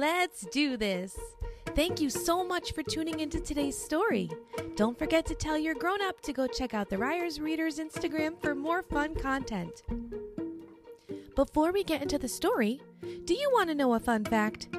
Let's 0.00 0.46
do 0.46 0.78
this. 0.78 1.14
Thank 1.76 2.00
you 2.00 2.08
so 2.08 2.42
much 2.42 2.72
for 2.72 2.82
tuning 2.82 3.20
into 3.20 3.38
today's 3.38 3.76
story. 3.76 4.30
Don't 4.74 4.98
forget 4.98 5.26
to 5.26 5.34
tell 5.34 5.58
your 5.58 5.74
grown 5.74 6.00
up 6.00 6.22
to 6.22 6.32
go 6.32 6.46
check 6.46 6.72
out 6.72 6.88
the 6.88 6.96
Ryers 6.96 7.38
Readers 7.38 7.78
Instagram 7.78 8.40
for 8.40 8.54
more 8.54 8.80
fun 8.80 9.14
content. 9.14 9.82
Before 11.36 11.70
we 11.70 11.84
get 11.84 12.00
into 12.00 12.16
the 12.16 12.28
story, 12.28 12.80
do 13.26 13.34
you 13.34 13.50
want 13.52 13.68
to 13.68 13.74
know 13.74 13.92
a 13.92 14.00
fun 14.00 14.24
fact? 14.24 14.70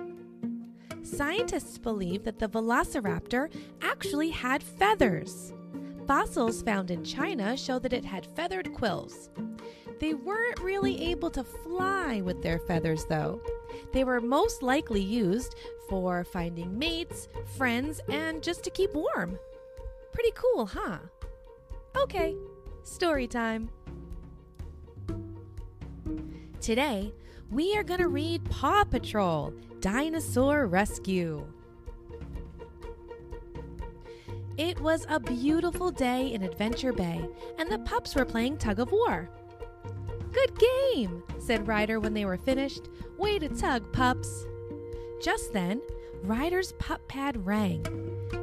Scientists 1.04 1.78
believe 1.78 2.24
that 2.24 2.40
the 2.40 2.50
velociraptor 2.50 3.54
actually 3.84 4.32
had 4.32 4.64
feathers. 4.64 5.54
Fossils 6.08 6.64
found 6.64 6.90
in 6.90 7.04
China 7.04 7.56
show 7.56 7.78
that 7.78 7.94
it 7.94 8.06
had 8.06 8.26
feathered 8.36 8.74
quills. 8.74 9.30
They 10.00 10.16
weren't 10.16 10.60
really 10.62 11.12
able 11.12 11.30
to 11.30 11.44
fly 11.44 12.22
with 12.22 12.42
their 12.42 12.58
feathers, 12.58 13.06
though. 13.06 13.40
They 13.94 14.04
were 14.04 14.22
most 14.22 14.62
likely 14.62 15.02
used 15.02 15.56
for 15.90 16.24
finding 16.24 16.78
mates, 16.78 17.28
friends, 17.58 18.00
and 18.10 18.42
just 18.42 18.64
to 18.64 18.70
keep 18.70 18.94
warm. 18.94 19.38
Pretty 20.14 20.32
cool, 20.36 20.66
huh? 20.66 21.00
Okay, 21.98 22.36
story 22.84 23.28
time. 23.28 23.70
Today, 26.62 27.14
we 27.50 27.76
are 27.76 27.84
going 27.84 28.00
to 28.00 28.08
read 28.08 28.46
Paw 28.46 28.84
Patrol 28.84 29.54
Dinosaur 29.80 30.68
Rescue. 30.68 31.46
It 34.58 34.80
was 34.80 35.06
a 35.10 35.20
beautiful 35.20 35.92
day 35.92 36.34
in 36.34 36.44
Adventure 36.44 36.94
Bay, 36.94 37.28
and 37.58 37.72
the 37.72 37.80
pups 37.80 38.14
were 38.14 38.26
playing 38.26 38.58
tug 38.58 38.80
of 38.80 38.92
war. 38.92 39.30
Good 40.32 40.58
game, 40.58 41.24
said 41.40 41.68
Ryder 41.68 42.00
when 42.00 42.14
they 42.14 42.26
were 42.26 42.38
finished. 42.38 42.90
Way 43.18 43.40
to 43.40 43.50
tug, 43.50 43.92
pups. 43.92 44.48
Just 45.22 45.54
then, 45.54 45.82
Ryder's 46.24 46.74
pup 46.74 47.06
pad 47.08 47.46
rang. 47.46 47.86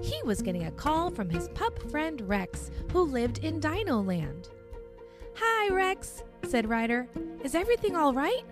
He 0.03 0.21
was 0.25 0.43
getting 0.43 0.67
a 0.67 0.73
call 0.73 1.11
from 1.11 1.29
his 1.31 1.49
pup 1.51 1.79
friend 1.91 2.21
Rex, 2.29 2.71
who 2.93 3.03
lived 3.03 3.39
in 3.45 3.61
Dino 3.61 4.03
Land. 4.03 4.51
Hi, 5.35 5.73
Rex, 5.73 6.25
said 6.45 6.69
Ryder. 6.69 7.09
Is 7.43 7.55
everything 7.55 7.97
all 7.97 8.13
right? 8.13 8.43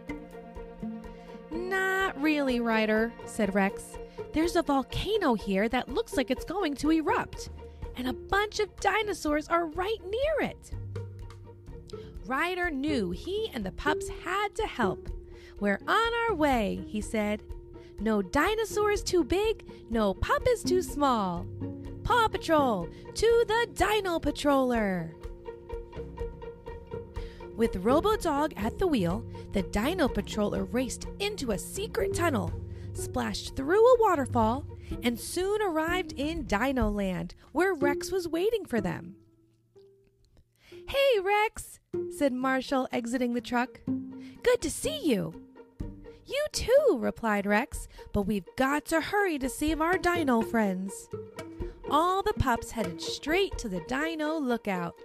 Not 1.50 2.20
really, 2.20 2.60
Ryder, 2.60 3.12
said 3.24 3.54
Rex. 3.54 3.98
There's 4.32 4.56
a 4.56 4.62
volcano 4.62 5.34
here 5.34 5.68
that 5.68 5.88
looks 5.88 6.16
like 6.16 6.30
it's 6.30 6.44
going 6.44 6.74
to 6.76 6.90
erupt, 6.90 7.50
and 7.96 8.08
a 8.08 8.12
bunch 8.12 8.60
of 8.60 8.74
dinosaurs 8.80 9.48
are 9.48 9.66
right 9.66 10.00
near 10.04 10.50
it. 10.50 10.70
Ryder 12.26 12.70
knew 12.70 13.12
he 13.12 13.50
and 13.54 13.64
the 13.64 13.72
pups 13.72 14.08
had 14.24 14.54
to 14.56 14.66
help. 14.66 15.08
We're 15.60 15.80
on 15.86 16.12
our 16.28 16.34
way, 16.34 16.84
he 16.86 17.00
said. 17.00 17.42
No 18.00 18.20
dinosaur 18.20 18.90
is 18.90 19.02
too 19.02 19.24
big, 19.24 19.64
no 19.88 20.12
pup 20.12 20.42
is 20.48 20.62
too 20.62 20.82
small. 20.82 21.46
Paw 22.02 22.28
Patrol, 22.28 22.88
to 23.14 23.44
the 23.46 23.68
Dino 23.72 24.18
Patroller! 24.18 25.12
With 27.56 27.82
Robodog 27.82 28.52
at 28.56 28.78
the 28.78 28.86
wheel, 28.86 29.24
the 29.52 29.62
Dino 29.62 30.08
Patroller 30.08 30.68
raced 30.70 31.06
into 31.20 31.52
a 31.52 31.58
secret 31.58 32.12
tunnel, 32.12 32.52
splashed 32.92 33.56
through 33.56 33.86
a 33.86 34.00
waterfall, 34.00 34.66
and 35.02 35.18
soon 35.18 35.62
arrived 35.62 36.12
in 36.12 36.44
Dino 36.44 36.90
Land, 36.90 37.34
where 37.52 37.72
Rex 37.72 38.12
was 38.12 38.28
waiting 38.28 38.66
for 38.66 38.80
them. 38.80 39.16
Hey, 40.88 41.20
Rex, 41.20 41.80
said 42.16 42.32
Marshall, 42.32 42.88
exiting 42.92 43.34
the 43.34 43.40
truck. 43.40 43.80
Good 44.42 44.60
to 44.62 44.70
see 44.70 45.00
you. 45.04 45.34
You 46.26 46.46
too, 46.52 46.98
replied 46.98 47.46
Rex, 47.46 47.88
but 48.12 48.22
we've 48.22 48.48
got 48.56 48.84
to 48.86 49.00
hurry 49.00 49.38
to 49.38 49.48
save 49.48 49.80
our 49.80 49.96
dino 49.96 50.42
friends. 50.42 51.08
All 51.90 52.22
the 52.22 52.32
pups 52.32 52.72
headed 52.72 53.00
straight 53.00 53.56
to 53.58 53.68
the 53.68 53.80
dino 53.86 54.38
lookout. 54.38 54.96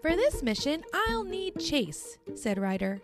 For 0.00 0.14
this 0.14 0.42
mission, 0.42 0.84
I'll 0.94 1.24
need 1.24 1.58
Chase, 1.58 2.18
said 2.36 2.58
Ryder. 2.58 3.00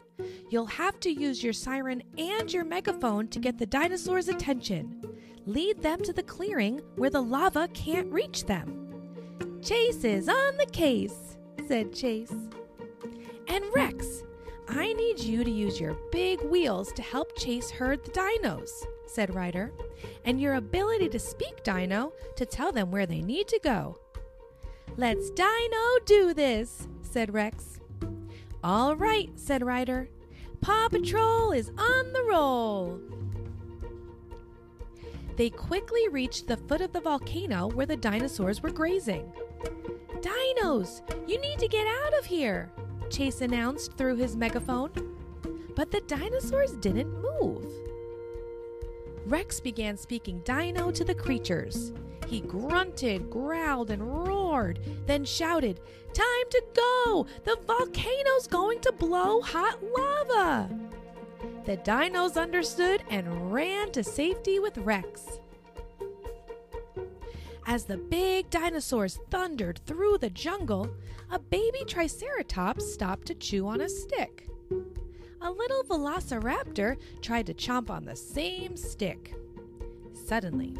You'll 0.48 0.66
have 0.66 1.00
to 1.00 1.10
use 1.10 1.42
your 1.42 1.52
siren 1.52 2.02
and 2.16 2.52
your 2.52 2.64
megaphone 2.64 3.26
to 3.28 3.40
get 3.40 3.58
the 3.58 3.66
dinosaurs' 3.66 4.28
attention. 4.28 5.02
Lead 5.46 5.82
them 5.82 6.00
to 6.02 6.12
the 6.12 6.22
clearing 6.22 6.80
where 6.94 7.10
the 7.10 7.20
lava 7.20 7.68
can't 7.74 8.12
reach 8.12 8.46
them. 8.46 9.60
Chase 9.62 10.04
is 10.04 10.28
on 10.28 10.56
the 10.56 10.66
case, 10.66 11.36
said 11.66 11.92
Chase. 11.92 12.34
And 13.48 13.64
Rex, 13.74 14.22
I 14.68 14.92
need 14.94 15.20
you 15.20 15.44
to 15.44 15.50
use 15.50 15.80
your 15.80 15.96
big 16.10 16.40
wheels 16.42 16.92
to 16.92 17.02
help 17.02 17.36
Chase 17.36 17.70
herd 17.70 18.04
the 18.04 18.10
dinos, 18.10 18.70
said 19.06 19.34
Ryder, 19.34 19.72
and 20.24 20.40
your 20.40 20.54
ability 20.54 21.08
to 21.10 21.18
speak 21.18 21.62
dino 21.62 22.12
to 22.36 22.46
tell 22.46 22.72
them 22.72 22.90
where 22.90 23.06
they 23.06 23.20
need 23.20 23.48
to 23.48 23.60
go. 23.62 23.98
Let's 24.96 25.30
dino 25.30 25.98
do 26.06 26.34
this, 26.34 26.88
said 27.02 27.34
Rex. 27.34 27.80
All 28.62 28.96
right, 28.96 29.30
said 29.36 29.64
Ryder. 29.64 30.08
Paw 30.60 30.88
Patrol 30.88 31.52
is 31.52 31.70
on 31.76 32.12
the 32.12 32.24
roll. 32.24 33.00
They 35.36 35.50
quickly 35.50 36.08
reached 36.08 36.46
the 36.46 36.56
foot 36.56 36.80
of 36.80 36.92
the 36.92 37.00
volcano 37.00 37.66
where 37.68 37.86
the 37.86 37.96
dinosaurs 37.96 38.62
were 38.62 38.70
grazing. 38.70 39.30
Dinos, 40.24 41.02
you 41.28 41.38
need 41.38 41.58
to 41.58 41.68
get 41.68 41.86
out 41.86 42.18
of 42.18 42.24
here, 42.24 42.72
Chase 43.10 43.42
announced 43.42 43.92
through 43.92 44.16
his 44.16 44.36
megaphone. 44.36 44.90
But 45.76 45.90
the 45.90 46.00
dinosaurs 46.06 46.72
didn't 46.72 47.12
move. 47.20 47.66
Rex 49.26 49.60
began 49.60 49.98
speaking 49.98 50.40
dino 50.46 50.90
to 50.92 51.04
the 51.04 51.14
creatures. 51.14 51.92
He 52.26 52.40
grunted, 52.40 53.28
growled, 53.28 53.90
and 53.90 54.26
roared, 54.26 54.78
then 55.04 55.26
shouted, 55.26 55.80
Time 56.14 56.48
to 56.50 56.62
go! 56.74 57.26
The 57.44 57.58
volcano's 57.66 58.46
going 58.46 58.80
to 58.80 58.92
blow 58.92 59.42
hot 59.42 59.78
lava! 59.82 60.70
The 61.66 61.76
dinos 61.76 62.40
understood 62.40 63.02
and 63.10 63.52
ran 63.52 63.92
to 63.92 64.02
safety 64.02 64.58
with 64.58 64.78
Rex. 64.78 65.40
As 67.66 67.84
the 67.84 67.96
big 67.96 68.50
dinosaurs 68.50 69.18
thundered 69.30 69.80
through 69.86 70.18
the 70.18 70.30
jungle, 70.30 70.88
a 71.30 71.38
baby 71.38 71.82
triceratops 71.86 72.92
stopped 72.92 73.26
to 73.28 73.34
chew 73.34 73.66
on 73.66 73.80
a 73.80 73.88
stick. 73.88 74.48
A 75.40 75.50
little 75.50 75.82
velociraptor 75.84 76.96
tried 77.22 77.46
to 77.46 77.54
chomp 77.54 77.88
on 77.88 78.04
the 78.04 78.16
same 78.16 78.76
stick. 78.76 79.34
Suddenly, 80.26 80.74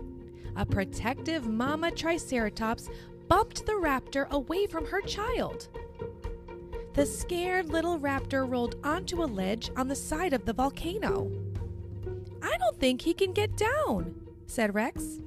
a 0.57 0.67
protective 0.67 1.49
mama 1.49 1.91
triceratops 1.91 2.91
bumped 3.29 3.65
the 3.65 3.73
raptor 3.73 4.29
away 4.31 4.67
from 4.67 4.87
her 4.87 5.01
child. 5.01 5.69
The 6.93 7.07
scared 7.07 7.71
little 7.71 7.99
raptor 7.99 8.49
rolled 8.49 8.77
onto 8.85 9.23
a 9.23 9.27
ledge 9.27 9.71
on 9.75 9.89
the 9.89 9.97
side 9.97 10.33
of 10.33 10.45
the 10.45 10.53
volcano. 10.53 11.31
I 12.43 12.57
don't 12.59 12.79
think 12.79 13.01
he 13.01 13.15
can 13.15 13.33
get 13.33 13.57
down, 13.57 14.15
said 14.47 14.75
Rex. 14.75 15.21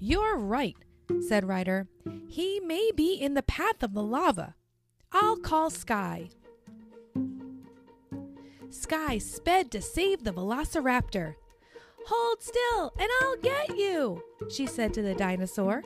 You're 0.00 0.36
right, 0.36 0.76
said 1.20 1.46
Ryder. 1.46 1.86
He 2.28 2.60
may 2.60 2.90
be 2.94 3.14
in 3.14 3.34
the 3.34 3.42
path 3.42 3.82
of 3.82 3.94
the 3.94 4.02
lava. 4.02 4.54
I'll 5.12 5.36
call 5.36 5.70
Sky. 5.70 6.30
Sky 8.70 9.18
sped 9.18 9.70
to 9.70 9.80
save 9.80 10.24
the 10.24 10.32
velociraptor. 10.32 11.34
Hold 12.06 12.42
still, 12.42 12.92
and 12.98 13.08
I'll 13.22 13.36
get 13.36 13.78
you, 13.78 14.22
she 14.50 14.66
said 14.66 14.92
to 14.94 15.02
the 15.02 15.14
dinosaur. 15.14 15.82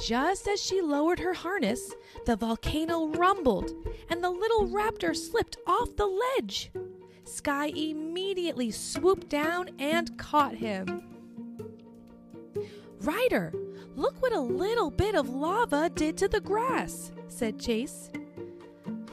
Just 0.00 0.48
as 0.48 0.62
she 0.62 0.80
lowered 0.80 1.18
her 1.18 1.34
harness, 1.34 1.92
the 2.24 2.36
volcano 2.36 3.08
rumbled, 3.08 3.72
and 4.08 4.24
the 4.24 4.30
little 4.30 4.66
raptor 4.68 5.14
slipped 5.14 5.58
off 5.66 5.96
the 5.96 6.06
ledge. 6.06 6.70
Sky 7.24 7.66
immediately 7.66 8.70
swooped 8.70 9.28
down 9.28 9.70
and 9.78 10.16
caught 10.16 10.54
him. 10.54 11.02
Ryder, 13.00 13.52
look 13.96 14.20
what 14.20 14.32
a 14.32 14.40
little 14.40 14.90
bit 14.90 15.14
of 15.14 15.28
lava 15.28 15.90
did 15.90 16.16
to 16.18 16.28
the 16.28 16.40
grass, 16.40 17.12
said 17.28 17.58
Chase. 17.58 18.10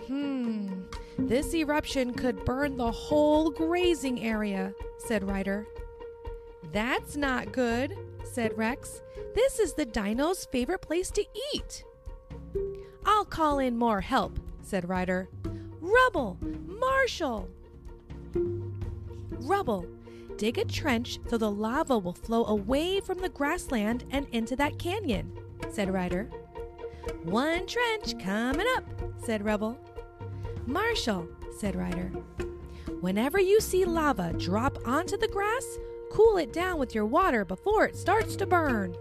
Hmm, 0.07 0.83
this 1.17 1.53
eruption 1.53 2.13
could 2.13 2.45
burn 2.45 2.77
the 2.77 2.91
whole 2.91 3.49
grazing 3.49 4.23
area, 4.23 4.73
said 4.99 5.23
Ryder. 5.23 5.67
That's 6.71 7.15
not 7.15 7.51
good, 7.51 7.97
said 8.23 8.57
Rex. 8.57 9.01
This 9.35 9.59
is 9.59 9.73
the 9.73 9.85
dino's 9.85 10.45
favorite 10.45 10.81
place 10.81 11.11
to 11.11 11.25
eat. 11.53 11.83
I'll 13.05 13.25
call 13.25 13.59
in 13.59 13.77
more 13.77 14.01
help, 14.01 14.39
said 14.61 14.87
Ryder. 14.89 15.29
Rubble! 15.79 16.37
Marshall! 16.67 17.49
Rubble, 19.39 19.85
dig 20.35 20.57
a 20.57 20.65
trench 20.65 21.19
so 21.27 21.37
the 21.37 21.49
lava 21.49 21.97
will 21.97 22.13
flow 22.13 22.45
away 22.45 22.99
from 22.99 23.19
the 23.19 23.29
grassland 23.29 24.05
and 24.11 24.27
into 24.31 24.55
that 24.55 24.77
canyon, 24.77 25.31
said 25.69 25.91
Ryder. 25.91 26.29
One 27.23 27.65
trench 27.65 28.19
coming 28.19 28.67
up, 28.75 28.83
said 29.17 29.43
Rubble. 29.43 29.77
Marshall, 30.65 31.27
said 31.57 31.75
Ryder. 31.75 32.11
Whenever 33.01 33.39
you 33.39 33.61
see 33.61 33.85
lava 33.85 34.33
drop 34.33 34.77
onto 34.85 35.17
the 35.17 35.27
grass, 35.27 35.77
cool 36.11 36.37
it 36.37 36.53
down 36.53 36.77
with 36.79 36.95
your 36.95 37.05
water 37.05 37.45
before 37.45 37.85
it 37.85 37.95
starts 37.95 38.35
to 38.37 38.45
burn. 38.45 38.95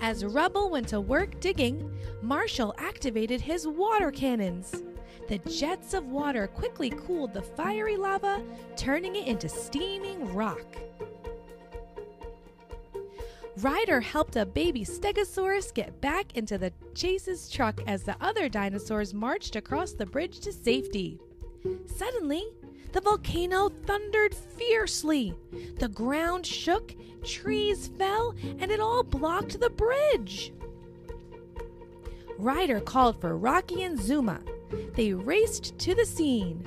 As 0.00 0.24
Rubble 0.24 0.70
went 0.70 0.88
to 0.88 1.00
work 1.00 1.40
digging, 1.40 1.90
Marshall 2.22 2.74
activated 2.78 3.40
his 3.40 3.66
water 3.66 4.10
cannons. 4.10 4.82
The 5.28 5.38
jets 5.38 5.92
of 5.92 6.06
water 6.06 6.46
quickly 6.46 6.88
cooled 6.88 7.34
the 7.34 7.42
fiery 7.42 7.98
lava, 7.98 8.42
turning 8.76 9.14
it 9.14 9.26
into 9.26 9.46
steaming 9.46 10.34
rock. 10.34 10.64
Ryder 13.58 14.00
helped 14.00 14.36
a 14.36 14.46
baby 14.46 14.86
Stegosaurus 14.86 15.74
get 15.74 16.00
back 16.00 16.34
into 16.36 16.56
the 16.56 16.72
chase's 16.94 17.50
truck 17.50 17.82
as 17.86 18.04
the 18.04 18.16
other 18.22 18.48
dinosaurs 18.48 19.12
marched 19.12 19.54
across 19.54 19.92
the 19.92 20.06
bridge 20.06 20.40
to 20.40 20.52
safety. 20.52 21.18
Suddenly, 21.84 22.44
the 22.92 23.02
volcano 23.02 23.68
thundered 23.68 24.34
fiercely. 24.34 25.34
The 25.78 25.88
ground 25.88 26.46
shook, 26.46 26.94
trees 27.22 27.88
fell, 27.98 28.34
and 28.60 28.70
it 28.70 28.80
all 28.80 29.02
blocked 29.02 29.60
the 29.60 29.70
bridge. 29.70 30.54
Ryder 32.38 32.80
called 32.80 33.20
for 33.20 33.36
Rocky 33.36 33.82
and 33.82 34.00
Zuma. 34.00 34.40
They 34.94 35.12
raced 35.12 35.78
to 35.78 35.94
the 35.94 36.06
scene. 36.06 36.66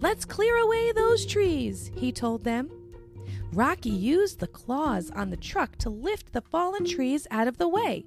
Let's 0.00 0.24
clear 0.24 0.56
away 0.56 0.92
those 0.92 1.24
trees, 1.24 1.90
he 1.94 2.12
told 2.12 2.44
them. 2.44 2.70
Rocky 3.52 3.90
used 3.90 4.40
the 4.40 4.46
claws 4.46 5.10
on 5.10 5.30
the 5.30 5.36
truck 5.36 5.76
to 5.76 5.90
lift 5.90 6.32
the 6.32 6.42
fallen 6.42 6.84
trees 6.84 7.26
out 7.30 7.48
of 7.48 7.58
the 7.58 7.68
way. 7.68 8.04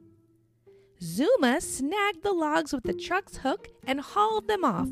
Zuma 1.01 1.61
snagged 1.61 2.23
the 2.23 2.33
logs 2.33 2.73
with 2.73 2.83
the 2.83 2.93
truck's 2.93 3.37
hook 3.37 3.69
and 3.85 4.01
hauled 4.01 4.47
them 4.47 4.65
off. 4.65 4.89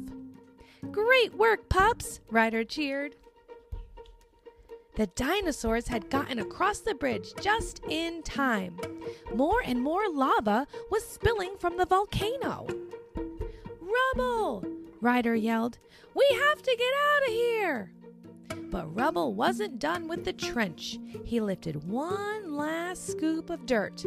Great 0.91 1.33
work, 1.35 1.67
pups! 1.67 2.21
Ryder 2.29 2.63
cheered. 2.63 3.15
The 4.95 5.07
dinosaurs 5.07 5.89
had 5.89 6.09
gotten 6.09 6.39
across 6.39 6.79
the 6.79 6.95
bridge 6.95 7.33
just 7.41 7.81
in 7.89 8.23
time. 8.23 8.79
More 9.33 9.61
and 9.65 9.81
more 9.81 10.07
lava 10.09 10.67
was 10.89 11.05
spilling 11.05 11.57
from 11.59 11.75
the 11.75 11.85
volcano. 11.85 12.65
Rubble! 13.95 14.65
Ryder 15.01 15.35
yelled. 15.35 15.77
We 16.13 16.25
have 16.31 16.61
to 16.61 16.75
get 16.77 16.93
out 16.93 17.27
of 17.27 17.33
here! 17.33 17.91
But 18.71 18.95
Rubble 18.95 19.33
wasn't 19.33 19.79
done 19.79 20.07
with 20.07 20.25
the 20.25 20.33
trench. 20.33 20.97
He 21.23 21.39
lifted 21.39 21.87
one 21.87 22.55
last 22.55 23.07
scoop 23.07 23.49
of 23.49 23.65
dirt. 23.65 24.03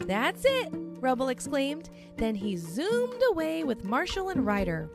That's 0.00 0.44
it, 0.44 0.70
Rubble 1.00 1.28
exclaimed. 1.28 1.90
Then 2.16 2.34
he 2.34 2.56
zoomed 2.56 3.22
away 3.30 3.64
with 3.64 3.84
Marshall 3.84 4.30
and 4.30 4.44
Ryder. 4.44 4.90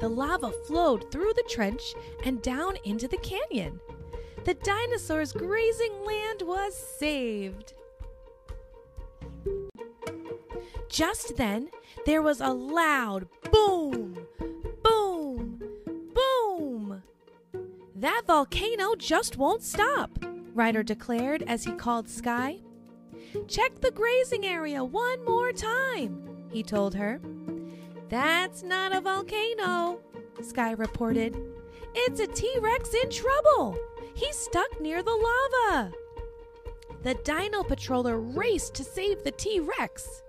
The 0.00 0.08
lava 0.08 0.52
flowed 0.66 1.10
through 1.10 1.32
the 1.34 1.48
trench 1.48 1.94
and 2.24 2.40
down 2.40 2.76
into 2.84 3.08
the 3.08 3.16
canyon. 3.18 3.80
The 4.44 4.54
dinosaurs' 4.54 5.32
grazing 5.32 5.92
land 6.04 6.42
was 6.42 6.74
saved. 6.74 7.74
Just 10.88 11.36
then, 11.36 11.68
there 12.06 12.22
was 12.22 12.40
a 12.40 12.48
loud 12.48 13.28
boom, 13.50 14.18
boom, 14.82 15.62
boom. 16.14 17.02
That 17.94 18.22
volcano 18.26 18.94
just 18.94 19.36
won't 19.36 19.62
stop, 19.62 20.10
Ryder 20.54 20.82
declared 20.82 21.44
as 21.46 21.64
he 21.64 21.72
called 21.72 22.08
Sky. 22.08 22.60
Check 23.46 23.80
the 23.80 23.90
grazing 23.90 24.46
area 24.46 24.82
one 24.82 25.24
more 25.24 25.52
time, 25.52 26.26
he 26.50 26.62
told 26.62 26.94
her. 26.94 27.20
That's 28.08 28.62
not 28.62 28.94
a 28.94 29.00
volcano, 29.02 30.00
Sky 30.40 30.72
reported. 30.72 31.36
It's 31.94 32.20
a 32.20 32.26
T 32.26 32.50
Rex 32.60 32.94
in 32.94 33.10
trouble. 33.10 33.76
He's 34.14 34.36
stuck 34.36 34.80
near 34.80 35.02
the 35.02 35.10
lava. 35.10 35.92
The 37.02 37.14
Dino 37.14 37.62
Patroller 37.62 38.18
raced 38.36 38.74
to 38.74 38.84
save 38.84 39.22
the 39.22 39.32
T 39.32 39.60
Rex. 39.60 40.22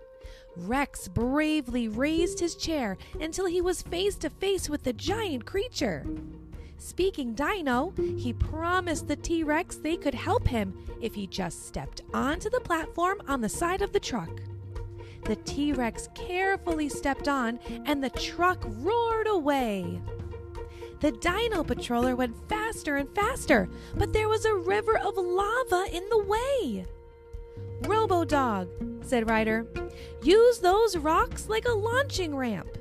Rex 0.60 1.08
bravely 1.08 1.88
raised 1.88 2.40
his 2.40 2.56
chair 2.56 2.98
until 3.20 3.46
he 3.46 3.62
was 3.62 3.82
face 3.82 4.16
to 4.18 4.30
face 4.30 4.70
with 4.70 4.84
the 4.84 4.94
giant 4.94 5.46
creature. 5.46 6.06
Speaking 6.78 7.34
Dino, 7.34 7.94
he 7.98 8.34
promised 8.34 9.08
the 9.08 9.16
T 9.16 9.44
Rex 9.44 9.78
they 9.78 9.98
could 9.98 10.14
help 10.14 10.48
him 10.48 10.74
if 11.02 11.14
he 11.14 11.28
just 11.28 11.68
stepped 11.68 12.02
onto 12.14 12.50
the 12.50 12.62
platform 12.62 13.22
on 13.28 13.42
the 13.42 13.50
side 13.50 13.82
of 13.82 13.92
the 13.92 14.00
truck. 14.00 14.42
The 15.26 15.36
T 15.38 15.74
Rex 15.74 16.08
carefully 16.16 16.90
stepped 16.90 17.28
on, 17.28 17.60
and 17.86 18.04
the 18.04 18.10
truck 18.10 18.64
roared 18.66 19.28
away. 19.28 20.02
The 21.02 21.12
Dino 21.12 21.64
Patroller 21.64 22.16
went 22.16 22.36
faster 22.50 22.98
and 22.98 23.14
faster, 23.16 23.70
but 23.96 24.12
there 24.12 24.30
was 24.30 24.46
a 24.46 24.56
river 24.56 24.98
of 24.98 25.18
lava 25.18 25.86
in 25.92 26.08
the 26.10 26.24
way. 26.24 26.86
Robo 27.84 28.26
Dog, 28.26 28.68
said 29.10 29.28
Ryder, 29.28 29.66
use 30.22 30.60
those 30.60 30.96
rocks 30.96 31.50
like 31.50 31.66
a 31.66 31.74
launching 31.74 32.36
ramp. 32.36 32.78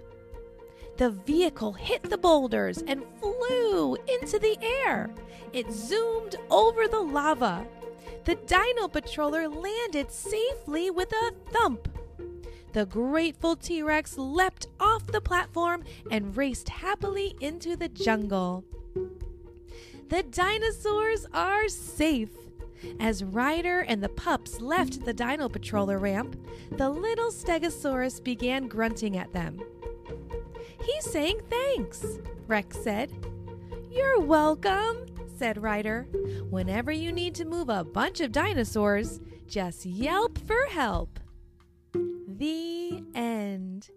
The 0.98 1.10
vehicle 1.10 1.72
hit 1.72 2.02
the 2.02 2.18
boulders 2.18 2.82
and 2.86 3.02
flew 3.18 3.94
into 3.94 4.38
the 4.38 4.58
air. 4.60 5.08
It 5.54 5.72
zoomed 5.72 6.36
over 6.50 6.86
the 6.86 7.00
lava. 7.00 7.66
The 8.24 8.34
Dino 8.34 8.88
Patroller 8.88 9.48
landed 9.48 10.12
safely 10.12 10.90
with 10.90 11.10
a 11.12 11.32
thump. 11.50 11.88
The 12.74 12.84
grateful 12.84 13.56
T 13.56 13.82
Rex 13.82 14.18
leapt 14.18 14.66
off 14.78 15.06
the 15.06 15.22
platform 15.22 15.84
and 16.10 16.36
raced 16.36 16.68
happily 16.68 17.36
into 17.40 17.74
the 17.74 17.88
jungle. 17.88 18.64
The 20.10 20.24
dinosaurs 20.24 21.24
are 21.32 21.68
safe. 21.68 22.30
As 23.00 23.24
Ryder 23.24 23.80
and 23.80 24.02
the 24.02 24.08
pups 24.08 24.60
left 24.60 25.04
the 25.04 25.12
Dino 25.12 25.48
Patroller 25.48 26.00
ramp, 26.00 26.36
the 26.72 26.88
little 26.88 27.30
Stegosaurus 27.30 28.22
began 28.22 28.68
grunting 28.68 29.16
at 29.16 29.32
them. 29.32 29.60
He's 30.82 31.04
saying 31.10 31.40
thanks, 31.50 32.04
Rex 32.46 32.78
said. 32.78 33.12
You're 33.90 34.20
welcome, 34.20 35.06
said 35.36 35.62
Ryder. 35.62 36.02
Whenever 36.50 36.92
you 36.92 37.12
need 37.12 37.34
to 37.36 37.44
move 37.44 37.68
a 37.68 37.84
bunch 37.84 38.20
of 38.20 38.32
dinosaurs, 38.32 39.20
just 39.46 39.86
yelp 39.86 40.38
for 40.46 40.66
help. 40.70 41.20
The 41.92 43.02
end. 43.14 43.88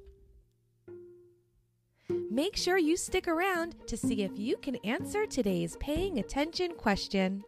Make 2.29 2.55
sure 2.55 2.77
you 2.77 2.98
stick 2.98 3.27
around 3.27 3.75
to 3.88 3.98
see 3.98 4.24
if 4.24 4.38
you 4.38 4.58
can 4.58 4.77
answer 4.77 5.25
today's 5.25 5.77
paying 5.77 6.20
attention 6.20 6.74
question. 6.75 7.44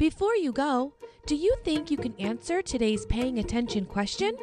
Before 0.00 0.34
you 0.34 0.50
go, 0.50 0.94
do 1.26 1.36
you 1.36 1.54
think 1.62 1.90
you 1.90 1.98
can 1.98 2.14
answer 2.18 2.62
today's 2.62 3.04
paying 3.04 3.38
attention 3.38 3.84
question? 3.84 4.34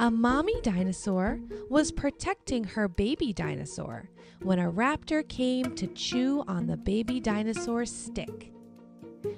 A 0.00 0.10
mommy 0.10 0.60
dinosaur 0.62 1.38
was 1.68 1.92
protecting 1.92 2.64
her 2.64 2.88
baby 2.88 3.32
dinosaur 3.32 4.10
when 4.42 4.58
a 4.58 4.72
raptor 4.72 5.26
came 5.28 5.76
to 5.76 5.86
chew 5.86 6.42
on 6.48 6.66
the 6.66 6.76
baby 6.76 7.20
dinosaur's 7.20 7.92
stick. 7.94 8.50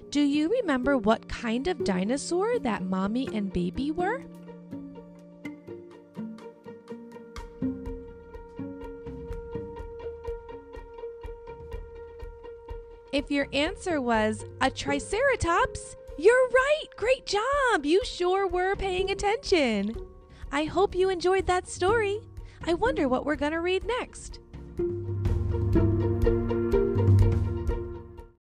Do 0.08 0.22
you 0.22 0.48
remember 0.48 0.96
what 0.96 1.28
kind 1.28 1.68
of 1.68 1.84
dinosaur 1.84 2.58
that 2.60 2.84
mommy 2.84 3.28
and 3.34 3.52
baby 3.52 3.90
were? 3.90 4.22
If 13.12 13.30
your 13.30 13.46
answer 13.52 14.00
was 14.00 14.46
a 14.62 14.70
triceratops, 14.70 15.96
you're 16.16 16.48
right! 16.48 16.86
Great 16.96 17.26
job! 17.26 17.84
You 17.84 18.02
sure 18.06 18.48
were 18.48 18.74
paying 18.74 19.10
attention. 19.10 19.94
I 20.50 20.64
hope 20.64 20.94
you 20.94 21.10
enjoyed 21.10 21.44
that 21.46 21.68
story. 21.68 22.20
I 22.64 22.72
wonder 22.72 23.10
what 23.10 23.26
we're 23.26 23.36
going 23.36 23.52
to 23.52 23.60
read 23.60 23.84
next. 23.84 24.40